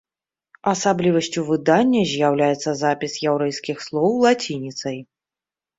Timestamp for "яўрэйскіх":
3.29-3.77